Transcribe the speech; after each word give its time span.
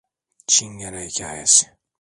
Çingene 0.49 1.05
hikâyesi. 1.07 1.65